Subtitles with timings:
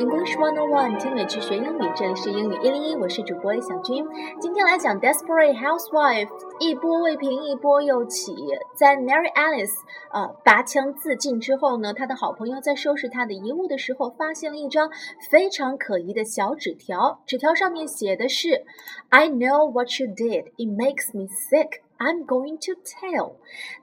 [0.00, 4.02] English One on One，听美剧学英语，这里是英语一零一，我是主播李小军。
[4.40, 8.34] 今天来讲 Desperate Housewife，一波未平一波又起。
[8.74, 9.74] 在 Mary Alice
[10.10, 14.90] 呃拔枪自尽之后呢，她的好朋友在收拾她的遗物的时候，发现了一张
[15.28, 17.20] 非常可疑的小纸条。
[17.26, 18.64] 纸条上面写的是
[19.10, 20.44] ：“I know what you did.
[20.56, 21.82] It makes me sick.
[21.98, 23.34] I'm going to tell。”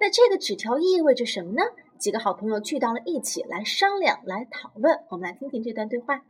[0.02, 1.62] 那这个纸条意味着什么呢？
[1.99, 4.99] 几个好朋友聚到了一起来商量、来讨论。
[5.11, 6.21] 我们来听听这段对话。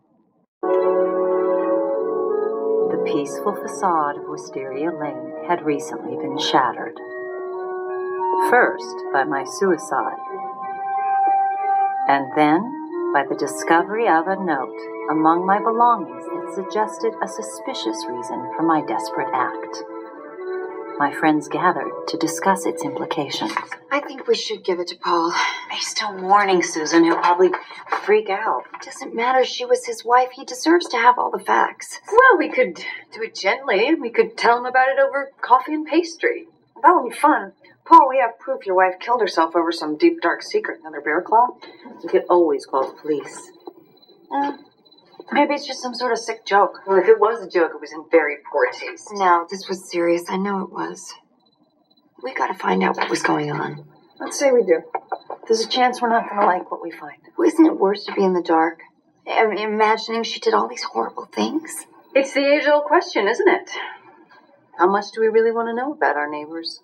[2.91, 6.97] The peaceful facade of Wisteria Lane had recently been shattered.
[8.51, 10.21] First by my suicide,
[12.09, 12.61] and then
[13.13, 14.77] by the discovery of a note
[15.11, 19.85] among my belongings that suggested a suspicious reason for my desperate act.
[21.00, 23.52] My friends gathered to discuss its implications.
[23.92, 25.32] I think we should give it to Paul.
[25.72, 27.04] He's still mourning, Susan.
[27.04, 27.52] He'll probably
[28.02, 28.64] freak out.
[28.74, 29.46] It doesn't matter.
[29.46, 30.30] She was his wife.
[30.34, 32.00] He deserves to have all the facts.
[32.12, 33.88] Well, we could do it gently.
[33.88, 36.48] And we could tell him about it over coffee and pastry.
[36.82, 37.54] That would be fun.
[37.86, 40.80] Paul, we have proof your wife killed herself over some deep, dark secret.
[40.82, 41.48] Another bear claw?
[42.04, 43.52] We could always call the police.
[44.32, 44.54] Uh,
[45.32, 46.80] maybe it's just some sort of sick joke.
[46.88, 49.10] Well, if it was a joke, it was in very poor taste.
[49.14, 50.24] No, this was serious.
[50.30, 51.14] I know it was.
[52.24, 53.86] We gotta find out what was going on.
[54.20, 54.82] Let's say we do.
[55.48, 57.18] There's a chance we're not going to like what we find.
[57.38, 58.80] Well, isn't it worse to be in the dark?
[59.28, 61.86] I mean, imagining she did all these horrible things.
[62.16, 63.70] It's the age old question, isn't it?
[64.78, 66.82] How much do we really want to know about our neighbors?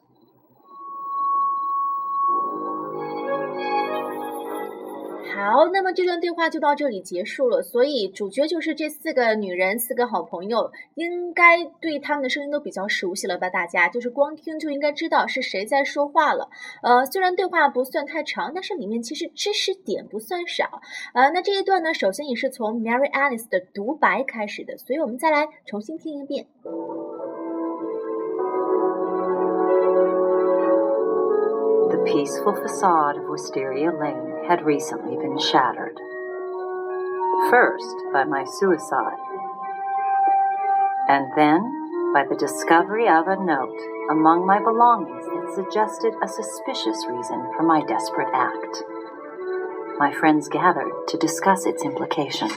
[5.36, 7.62] 好，那么这段对话就到这里结束了。
[7.64, 13.50] 所以主角就是这四个女人，四个好朋友，应该对他们的声音都比较熟悉了吧？
[13.50, 16.50] 大家就是光听就应该知道是谁在说话了。
[16.84, 20.81] 呃，虽然对话不算太长，但是里面其实知识点不算少。
[21.13, 26.46] 呃，那这一段呢，首先也是从 Mary Alice 的独白开始的，所以我们再来重新听一遍。
[32.03, 35.96] The peaceful facade of Wisteria Lane had recently been shattered.
[37.50, 39.16] First by my suicide,
[41.08, 41.62] and then
[42.13, 43.80] by the discovery of a note
[44.12, 48.84] among my belongings that suggested a suspicious reason for my desperate act.
[49.97, 52.53] My friends gathered to discuss its implications.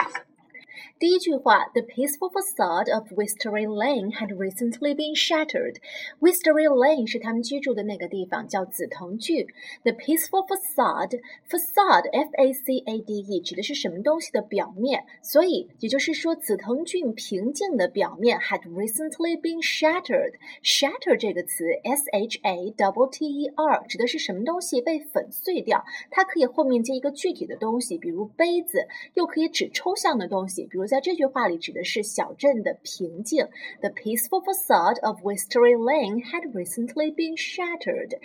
[0.99, 5.77] 第一句话，The peaceful facade of Wisteria Lane had recently been shattered.
[6.21, 9.47] Wisteria Lane 是他们居住的那个地方，叫紫藤郡。
[9.83, 11.21] The peaceful facade,
[11.51, 20.37] facade, F-A-C-A-D-E 指的是什么东西的表面，所以也就是说，紫藤郡平静的表面 had recently been shattered.
[20.63, 30.86] Shatter 这个词，S-H-A-T-T-E-R 指的是什么东西被粉碎掉，它可以后面接一个具体的东西，比如杯子，又可以指抽象的东西，比如。
[30.88, 33.48] 在这句话里指的是小镇的平静。
[33.82, 38.20] The peaceful facade of Wisteria Lane had recently been shattered.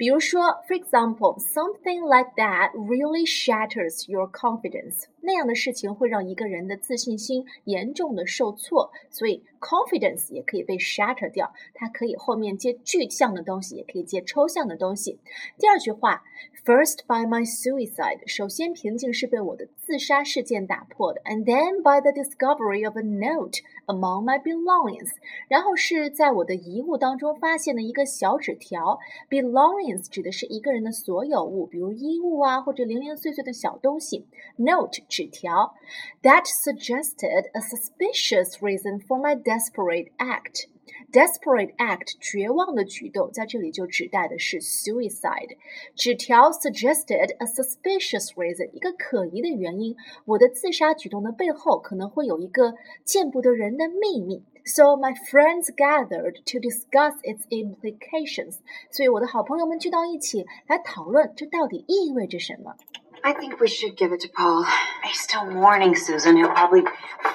[0.00, 5.04] 比如说，for example, something like that really shatters your confidence.
[5.20, 11.52] 那样的事情会让一个人的自信心严重的受挫，所以 confidence 也可以被 shatter 掉。
[11.74, 15.20] 它可以后面接具象的东西，也可以接抽象的东西。
[15.58, 16.22] 第二句话
[16.64, 18.20] ，first by my suicide.
[18.26, 25.10] 首先，平静是被我的自杀事件打破的，and then by the discovery of a note among my belongings.
[25.48, 28.98] 然后是在我的遗物当中发现了一个小纸条。
[29.28, 34.26] ，belonging 指的是一个人的所有物，比如衣物啊，或者零零碎碎的小东西。
[34.56, 35.74] note 纸条
[36.22, 40.66] ，that suggested a suspicious reason for my desperate act.
[41.12, 45.56] Desperate act，绝望的举动，在这里就指代的是 suicide。
[45.94, 49.96] 纸条 suggested a suspicious reason，一个可疑的原因。
[50.24, 52.74] 我的自杀举动的背后可能会有一个
[53.04, 54.44] 见不得人的秘密。
[54.65, 58.57] So my friends gathered to discuss its implications。
[58.89, 62.75] 所以我的好朋友们聚到一起来讨论这到底意味着什么。
[63.23, 64.65] I think we should give it to Paul.
[65.03, 66.37] He's still mourning, Susan.
[66.37, 66.83] He'll probably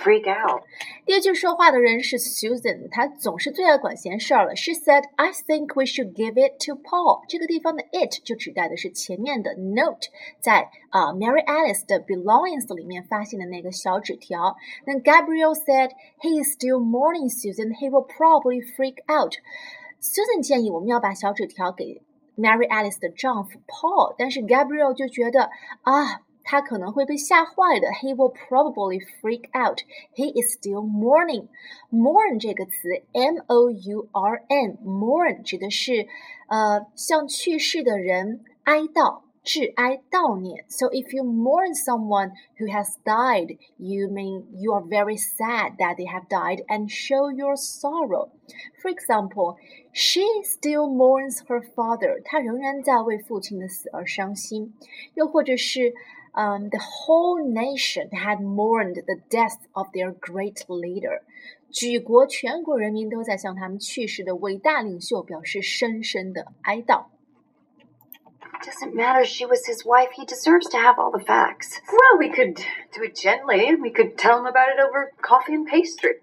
[0.05, 0.62] freak out.
[1.05, 4.55] 第二句说话的人是 Susan，她总是最爱管闲事儿了。
[4.55, 10.06] She said, "I think we should give it to Paul." 这个地方的 it 就指代的是前面的 note，
[10.40, 14.55] 在啊、Mary Alice 的 belongings 里面发现的那个小纸条。
[14.87, 15.90] 那 Gabriel said,
[16.20, 17.75] "He is still mourning, Susan.
[17.75, 19.34] He will probably freak out."
[20.00, 22.00] Susan 建议我们要把小纸条给
[22.37, 25.50] Mary Alice 的丈夫 Paul，但是 Gabriel 就觉得
[25.82, 26.22] 啊。
[26.43, 27.88] 他可能会被吓坏的。
[27.88, 29.82] He will probably freak out.
[30.17, 31.46] He is still mourning.
[31.93, 36.08] Mourn 这个词，M O U R N，mourn 指的是
[36.49, 39.20] 呃向去世的人哀悼。
[39.44, 40.64] 致哀悼念。
[40.69, 46.06] So if you mourn someone who has died, you mean you are very sad that they
[46.06, 48.31] have died and show your sorrow.
[48.82, 49.56] For example,
[49.93, 52.20] she still mourns her father.
[52.25, 54.75] 她仍然在为父亲的死而伤心。
[55.14, 55.94] 又或者是。
[56.32, 61.22] Um, the whole nation had mourned the death of their great leader.
[61.72, 67.06] 举国全国人民都在向他们去世的伟大领袖表示深深的哀悼。
[68.63, 69.25] Doesn't matter.
[69.25, 70.10] She was his wife.
[70.16, 71.81] He deserves to have all the facts.
[71.92, 72.56] Well, we could
[72.94, 73.68] do it gently.
[73.68, 76.16] And we could tell him about it over coffee and pastry.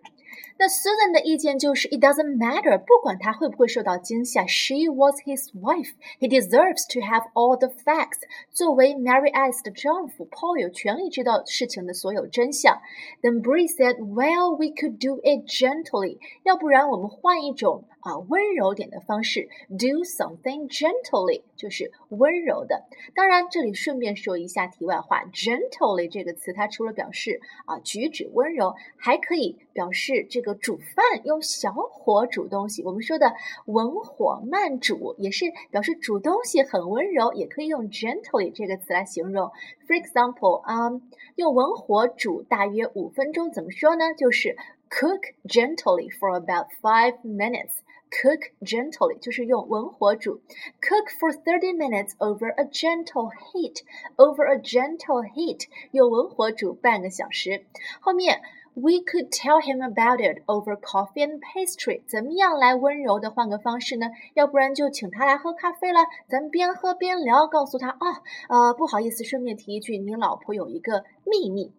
[0.58, 8.20] 那 Susan 的意见就是，It doesn't matter，不管他会不会受到惊吓，She was his wife，he deserves to have all the facts。
[8.50, 12.80] 作为 Mary Alice 的丈夫，Paul 有权利知道事情的所有真相。
[13.22, 16.18] Then Bree said，Well, we could do it gently。
[16.44, 22.84] 要不然我们换一种啊温柔点的方式，do something gently，就是温柔的。
[23.14, 30.52] 当然，这里顺便说一下题外话，gently 这个词它除了表示啊举止温柔，还可以表示这个。
[30.62, 33.34] 煮饭用小火煮东西，我们说的
[33.64, 39.50] 文火慢煮也是表示煮东西很温柔，也可以用 gently 这个词来形容。
[39.88, 41.00] For example，啊，
[41.34, 44.14] 用文火煮大约五分钟，怎么说呢？
[44.14, 44.56] 就是
[44.88, 47.80] cook gently for about five minutes。
[48.10, 50.42] Cook gently 就是用文火煮。
[50.80, 53.80] Cook for thirty minutes over a gentle heat。
[54.16, 57.64] Over a gentle heat 用文火煮半个小时。
[58.00, 58.40] 后面。
[58.74, 62.02] We could tell him about it over coffee and pastry。
[62.06, 64.06] 怎么样来温柔的换个方式呢？
[64.32, 71.72] 要不然就请他来喝咖啡了，咱们边喝边聊，告诉他啊，呃，不好意思，顺便提一句，你老婆有一个秘密。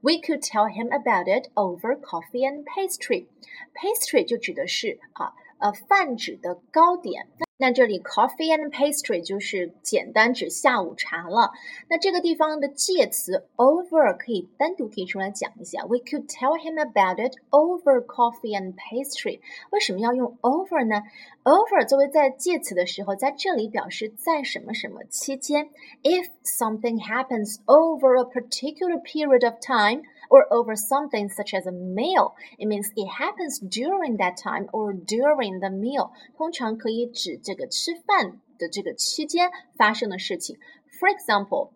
[0.00, 3.26] We could tell him about it over coffee and pastry。
[3.74, 7.28] Pastry 就指的是啊，呃，泛指的糕点。
[7.59, 11.51] 那这里 coffee and pastry 就是简单指下午茶了。
[11.89, 15.83] 那这个地方的介词 over 可以单独提出来讲一下。
[15.85, 19.39] We could tell him about it over coffee and pastry。
[19.71, 21.03] 为什么要用 over 呢？
[21.45, 25.69] over 作为在介词的时候，在这里表示在什么什么期间。
[26.03, 32.33] If something happens over a particular period of time or over something such as a meal,
[32.57, 36.11] it means it happens during that time or during the meal。
[36.37, 40.57] 通常可以指这个吃饭的这个期间发生的事情。
[40.99, 41.71] For example.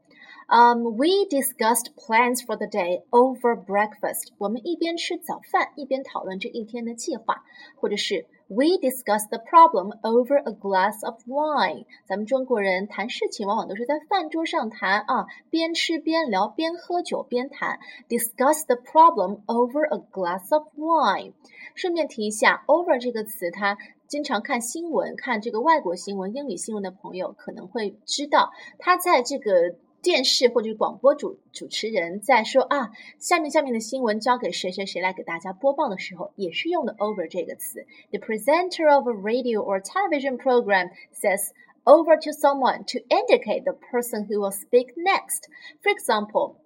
[0.51, 4.29] Um, we discussed plans for the day over breakfast.
[4.39, 7.43] 我们一边吃早饭一边讨论这一天的计划，
[7.75, 11.86] 或者是 We discuss the problem over a glass of wine。
[12.06, 17.78] 咱们中国人谈事情往往都是在饭桌上谈啊，边吃边聊，边喝酒边谈。
[18.08, 21.32] Discuss the problem over a glass of wine。
[21.74, 29.76] 顺便提一下，over 这个词，它经常看新闻、看这个外国新闻、英语新闻的朋友可能会知道，它在这个。
[30.04, 37.86] 电视或者广播主主持人在说啊，下面下面的新闻交给谁谁谁来给大家播报的时候，也是用的 over 这个词。
[38.10, 41.52] The presenter of a radio or television program says
[41.84, 45.48] over to someone to indicate the person who will speak next.
[45.82, 46.56] For example,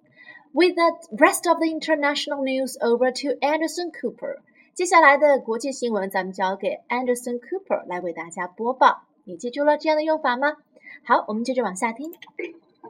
[0.51, 4.41] with the rest of the international news over to Anderson Cooper.
[4.73, 9.03] 接下来的国际新闻咱们交给 Anderson Cooper 来为大家播报。
[9.23, 10.57] 你记住了这样的用法吗？
[11.05, 12.11] 好，我们接着往下听。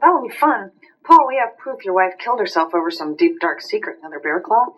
[0.01, 0.71] that would be fun.
[1.03, 3.97] Paul, we have proof your wife killed herself over some deep dark secret.
[4.01, 4.73] Another bear claw?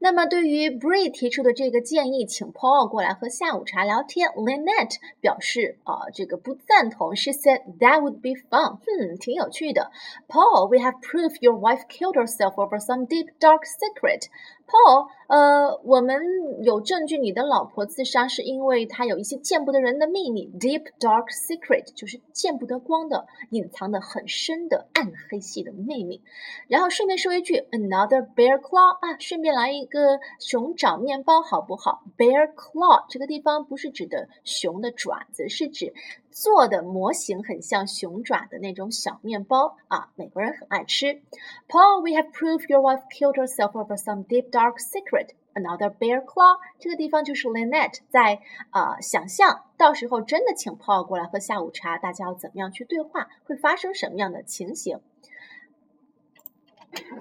[0.00, 7.16] 那么，对于 Bree 提出的这个建议，请 Paul 过来喝下午茶聊天，Lynette 表示啊，这个不赞同。
[7.16, 9.90] She said that would be fun，嗯，挺有趣的。
[10.28, 14.26] Paul，we have proof your wife killed herself over some deep dark secret。
[14.69, 26.21] Paul，呃，我们有证据你的老婆自杀是因为她有一些见不得人的秘密，deep dark secret 就是见不得光的、隐藏的很深的暗黑系的秘密。
[26.67, 35.95] 然后顺便说一句，another bear claw 啊，顺便来一个熊掌面包好不好？Bear claw 这个地方不是指的熊的爪子，是指。
[36.38, 41.22] 做的模型很像熊爪的那种小面包啊，美国人很爱吃。
[41.68, 45.30] Paul, we have proof your wife killed herself over some deep dark secret.
[45.54, 46.58] Another bear claw.
[46.80, 48.40] 这个地方就是 Lynette 在
[48.70, 54.98] 啊想象，到时候真的请 Paul 过来喝下午茶，大家要怎么样去对话，会发生什么样的情形？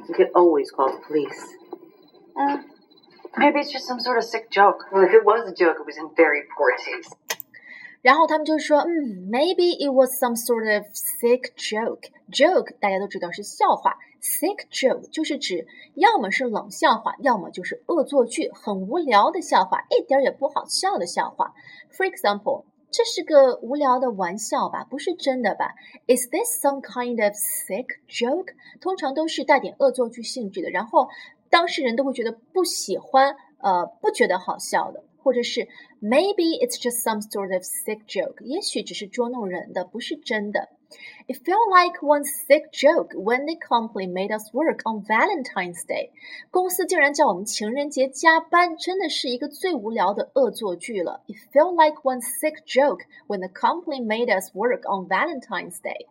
[0.08, 1.54] You could always call the police.
[2.36, 2.64] Uh,
[3.38, 4.88] maybe it's just some sort of sick joke.
[4.92, 7.16] Well, if it was a joke, it was in very poor taste.
[8.03, 12.11] 然后他们就说，嗯，maybe it was some sort of sick joke。
[12.31, 21.55] joke 大家都知道是笑话，sick joke 就是指要么是冷笑话，要么就是恶作剧，很无聊的笑话，一点也不好笑的笑话。
[21.93, 22.65] For example。
[22.91, 24.83] 这是个无聊的玩笑吧？
[24.89, 25.75] 不是真的吧
[26.07, 28.55] ？Is this some kind of sick joke？
[28.81, 31.07] 通常都是带点恶作剧性质的，然后
[31.51, 35.05] 当事人都会觉得不喜欢，呃，不觉得好笑的。
[35.28, 35.68] 或者是
[36.02, 40.70] maybe it's just some sort of sick joke，也许只是捉弄人的，不是真的。
[41.28, 46.12] It felt like one sick joke when the company made us work on Valentine's Day。
[46.52, 51.24] 公司竟然叫我们情人节加班，真的是一个最无聊的恶作剧了。
[51.28, 56.06] It felt like one sick joke when the company made us work on Valentine's Day。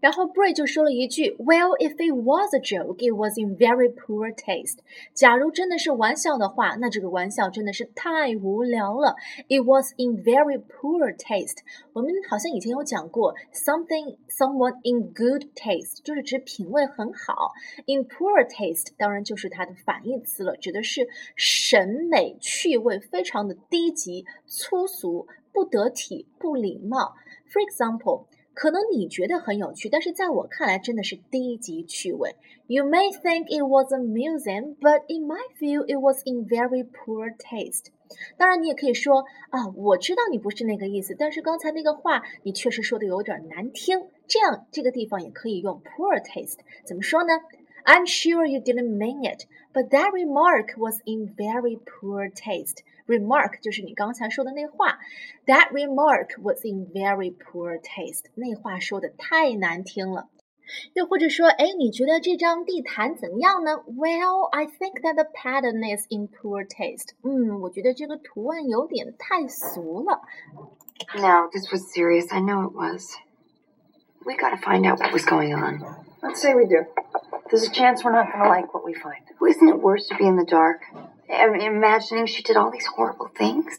[0.00, 4.78] 然后 Bray 就说了一句：“Well, if it was a joke, it was in very poor taste。
[5.12, 9.16] 假如真的是玩笑的话，那这个玩笑真的是太无聊了。
[9.48, 11.58] It was in very poor taste。
[11.94, 17.52] 我们好像以前有讲过，something someone in good taste 就是指品味很好。
[17.86, 27.16] In poor taste 当然就是它的反义词了，指的是审美趣味非常的低级、粗俗、不得体、不礼貌。
[27.50, 28.26] For example。”
[28.58, 32.34] 可能你觉得很有趣，但是在我看来真的是低级趣味。
[32.66, 37.92] You may think it was amusing, but in my view, it was in very poor taste.
[38.36, 44.08] 当然，你也可以说啊，我知道你不是那个意思，但是刚才那个话你确实说的有点难听。
[44.26, 47.34] 这样这个地方也可以用 poor taste，怎么说呢
[47.87, 52.83] ？I'm sure you didn't mean it, but that remark was in very poor taste.
[53.05, 54.97] Remark 就是你刚才说的那话，
[55.45, 58.25] That remark was in very poor taste。
[58.35, 60.29] 那话说的太难听了。
[60.93, 63.83] 又或者说，哎，你觉得这张地毯怎么样呢？
[63.85, 67.09] Well, I think that the pattern is in poor taste。
[67.21, 70.21] 嗯，我觉得这个图案有点太俗了。
[71.15, 72.31] No, this was serious.
[72.33, 73.13] I know it was.
[74.25, 75.81] We got to find out what was going on.
[76.21, 76.85] Let's say we do.
[77.49, 79.23] There's a chance we're not going to like what we find.
[79.41, 80.81] Isn't it worse to be in the dark?
[81.29, 83.77] imagining she did all these horrible things.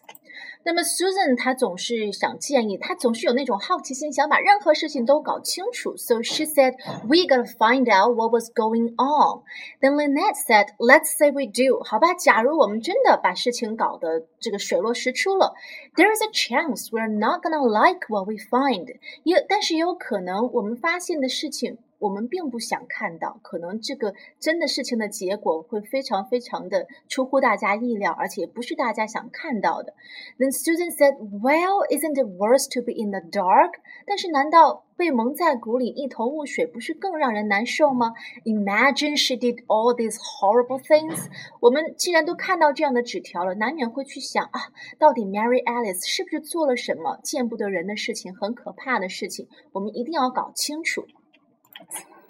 [0.67, 5.95] 那么 Susan 她总是想建议，她总是有那种好奇心，想把任何事情都搞清楚。
[5.99, 6.73] So she said,
[7.07, 9.43] "We gotta find out what was going on."
[9.83, 15.53] Then Lynette said, "Let's say we do." 好吧，假如我们真的把事情搞得这个水落石出了，
[15.97, 18.87] There is a chance we're not gonna like what we find.
[19.25, 21.77] 也但是也有可能我们发现的事情。
[22.00, 29.94] 我们并不想看到，可能这个真的事情的结果会非常非常的出乎大家意料，而且不是大家想看到的。
[30.38, 33.74] Then Susan said, "Well, isn't it worse to be in the dark?"
[34.06, 38.14] 但是难道被蒙在鼓里一头雾水不是更让人难受吗
[38.46, 41.28] ？Imagine she did all these horrible things。
[41.60, 49.48] 我们既然都看到这样的纸条了，难免会去想啊，到底 Mary Alice 是不是做了什么见不得人的事情，很可怕的事情？
[49.74, 51.06] 我们一定要搞清楚。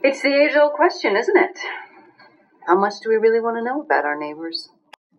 [0.02, 1.58] It's the age old question, isn't it?
[2.66, 4.68] How much do we really want to know about our neighbors?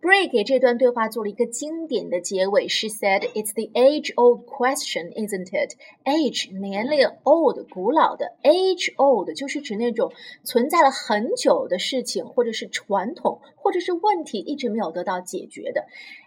[0.00, 2.68] Bray 给这段对话做了一个经典的结尾。
[2.68, 5.74] She said, "It's the age-old question, isn't it?
[6.04, 10.12] Age 年龄，old 古老的，age-old 就是指那种
[10.44, 15.86] 存在了很久的事情，或者是传统，或者是问题一直没有得到解决的。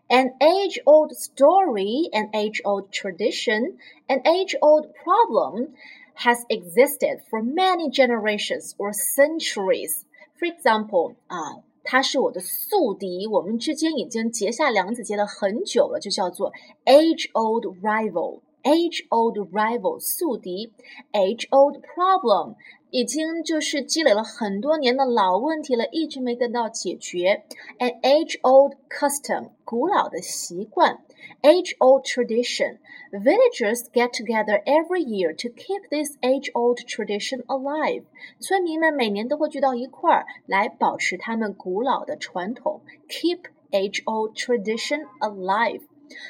[0.10, 5.70] An age-old story, an age-old tradition, an age-old problem."
[6.16, 10.04] has existed for many generations or centuries.
[10.38, 16.52] For example, 啊，他是我的宿敌，我们之间已经结下梁子结了很久了，就叫做
[16.86, 20.74] age-old rival。age-old rival 宿敌，
[21.14, 22.56] age-old problem
[22.92, 27.46] 已经就是积累了很多年的老问题了，一直没得到解决。
[27.80, 31.00] An age-old custom 古老的习惯。
[31.42, 32.80] age-old tradition.
[33.12, 38.04] Villagers get together every year to keep this age-old tradition alive.
[38.40, 45.82] 村民们每年都会聚到一块儿来保持他们古老的传统，keep age-old tradition alive。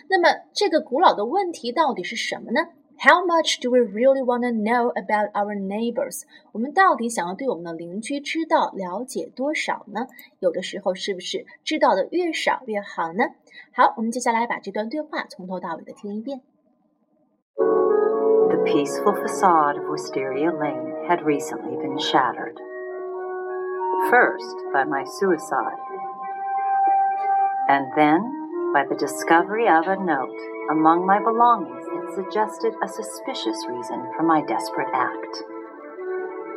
[0.10, 2.68] 那么这个古老的问题到底是什么呢
[3.04, 6.24] ？how much do we really want to know about our neighbors？
[6.52, 10.08] 我们到底想要对我们的邻居知道了解多少呢？
[10.40, 13.24] 有的时候是不是知道的越少越好呢？
[13.74, 16.42] 好，我们接下来把这段对话从头到尾的听一遍。
[17.56, 22.58] The peaceful facade of Wisteria Lane had recently been shattered.
[24.10, 25.78] First by my suicide,
[27.68, 28.22] and then
[28.74, 30.40] by the discovery of a note
[30.72, 35.43] among my belongings that suggested a suspicious reason for my desperate act.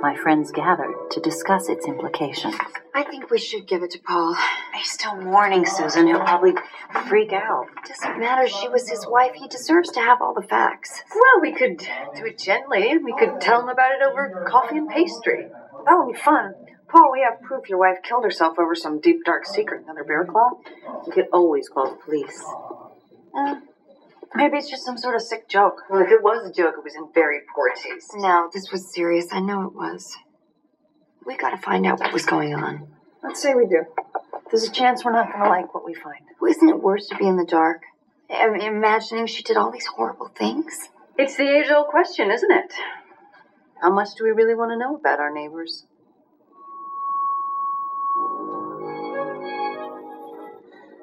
[0.02, 2.56] My friends gathered to discuss its implications.
[2.94, 4.36] I think we should give it to Paul.
[4.76, 6.08] He's still mourning, Susan.
[6.08, 6.54] He'll probably
[7.08, 7.66] freak out.
[7.86, 8.48] Doesn't matter.
[8.48, 9.34] She was his wife.
[9.34, 11.02] He deserves to have all the facts.
[11.14, 12.98] Well, we could do it gently.
[12.98, 15.48] We could tell him about it over coffee and pastry.
[15.86, 16.54] That would be fun.
[16.90, 19.84] Paul, we have proof your wife killed herself over some deep, dark secret.
[19.84, 20.52] Another bear claw?
[21.06, 22.44] We could always call the police.
[23.36, 23.56] Uh,
[24.38, 25.82] Maybe it's just some sort of sick joke.
[25.90, 28.12] Well, if it was a joke, it was in very poor taste.
[28.14, 29.26] No, this was serious.
[29.32, 30.16] I know it was.
[31.26, 32.88] We gotta find out what was going on.
[33.24, 33.84] Let's say we do.
[34.52, 36.22] There's a chance we're not gonna like what we find.
[36.40, 37.82] Well, isn't it worse to be in the dark?
[38.30, 40.90] I mean, imagining she did all these horrible things.
[41.18, 42.74] It's the age old question, isn't it?
[43.82, 45.87] How much do we really want to know about our neighbors?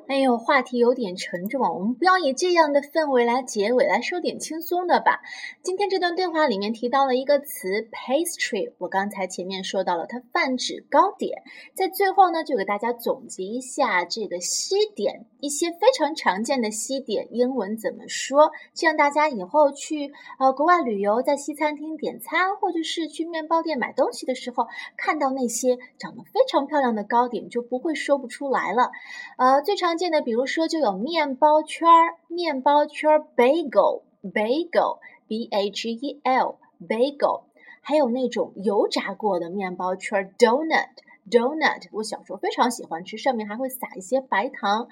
[0.06, 5.22] 哎呦，话题有点沉重，我们不要以这样的氛围来结尾，来说点轻松的吧。
[5.62, 11.42] 今天这段对话里面提到了一个词 pastry，我刚才前面说到了，它泛指糕点。
[11.74, 24.66] 在最后呢，就给大家总结一下这个西点，一些非常常见的西点英文怎么说，这样大家以后去呃国外旅游，在西餐厅点餐，或者是去面包店买东西的时候，
[24.98, 28.90] 看到那些长得非常漂亮的糕点，就不会说不出来了。
[29.38, 37.42] 呃，最常常见的，比如说就有面包圈儿，面包圈儿 bagel，bagel，b a g e l，bagel，
[37.80, 44.88] 还有那种油炸过的面包圈儿 donut，donut，我小时候非常喜欢吃，上面还会撒一些白糖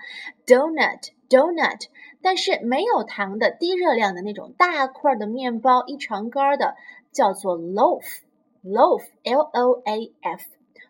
[0.46, 1.86] ，donut，donut，
[2.22, 6.76] 但是没有糖的低热量的那种大块的面包，一长杆的
[7.10, 10.44] 叫做 loaf，loaf，l o a f，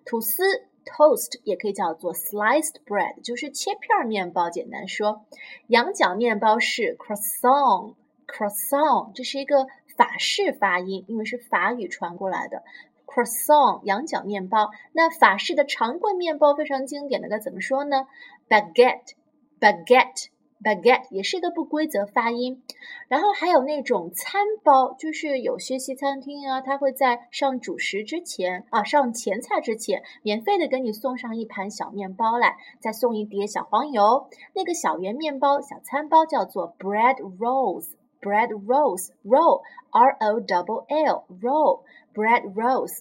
[0.04, 0.66] 吐司。
[0.84, 4.50] Toast 也可以叫做 sliced bread，就是切片面包。
[4.50, 5.24] 简单说，
[5.68, 12.62] 羊角面包是 croissant，croissant 这是一个法式发音，因为是法语传过来的
[13.06, 14.70] croissant 羊角面包。
[14.92, 18.06] 那法式的长棍面包非常经典的，该怎么说呢
[18.48, 19.14] ？baguette，baguette。
[19.60, 20.28] baguette
[20.62, 22.62] baguette 也是一个不规则发音，
[23.08, 34.28] 然后还有那种餐包，就是有些西餐厅啊，它会在上主食之前啊，上前菜之前，免费的给你送上一盘小面包来，再送一碟小黄油。
[34.54, 43.00] 那个小圆面包、小餐包叫做 bread rolls，bread rolls，roll，r o double l roll，bread rolls。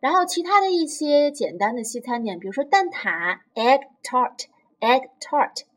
[0.00, 5.69] 然后其他的一些简单的西餐点，比如说蛋挞 egg tart，egg tart。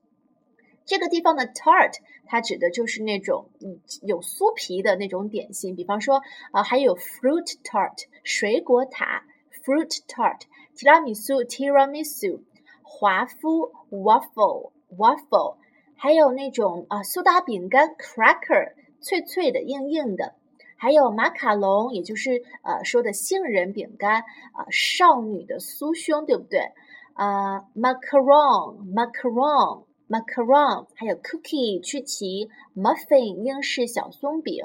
[0.93, 1.95] 这个地方的 tart，
[2.27, 9.23] 它指的就是那种嗯有酥皮的那种点心，比方说啊，还有 fruit tart 水果塔
[9.65, 10.41] ，fruit tart
[10.75, 12.41] 提拉米苏 tiramisu
[12.83, 15.55] 华夫 waffle waffle，
[15.95, 20.35] 还有那种啊苏打饼干 cracker 脆脆的硬硬的，
[20.77, 24.21] 还有马卡龙，也就是呃说的杏仁饼干
[24.53, 26.71] 啊少女的酥胸，对不对？
[27.15, 29.85] 啊 macaron macaron。
[30.13, 34.63] macaron，还有 cookie 曲奇，muffin 英式小松饼，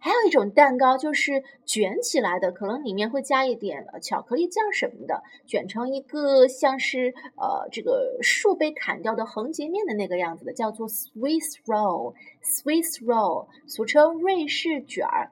[0.00, 15.30] 还有一种蛋糕就是卷起来的，可能里面会加一点巧克力酱什么的，卷成一个像是呃这个树被砍掉的横截面的那个样子的，叫做 Swiss roll，Swiss roll，俗称瑞士卷儿。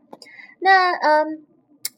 [0.58, 1.46] 那嗯。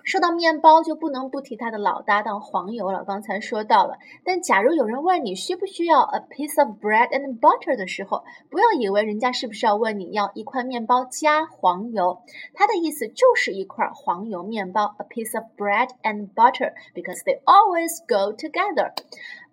[0.07, 3.03] 说到面包，就不能不提他的老搭档黄油了。
[3.05, 12.23] 刚才说到了，但假如有人问你需不需要 a piece of bread and butter 的时候，不要以为人家是不是要问你要一块面包加黄油，
[12.55, 18.93] 它的意思就是一块黄油面包，a piece of bread and butter，because they always go together。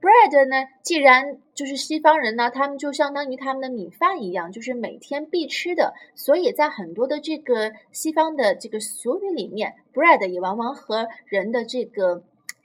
[0.04, 12.22] Bread 呢，既然就是西方人呢，他们就相当于他们的米饭一样，就是每天必吃的，所以在很多的这个西方的这个俗语里面，bread 也往往和人的这个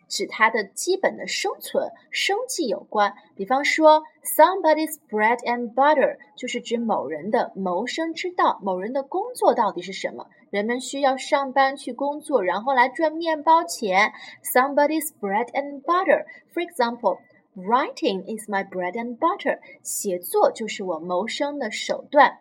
[0.08, 3.14] 指他的基本的生存、生计有关。
[3.36, 10.26] 比方说，somebody's bread and butter 就是指某人的谋生之道，某人的工作到底是什么？
[10.50, 14.12] 人们需要上班去工作，然后来赚面包钱。
[14.42, 16.24] Somebody's bread and butter.
[16.54, 17.18] For example,
[17.54, 19.58] writing is my bread and butter.
[19.82, 22.38] 写作就是我谋生的手段。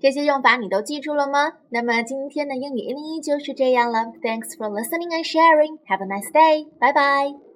[0.00, 1.52] 这些用法你都记住了吗？
[1.70, 4.12] 那么今天的英语一零一就是这样了。
[4.22, 5.78] Thanks for listening and sharing.
[5.88, 6.68] Have a nice day.
[6.78, 7.47] Bye bye.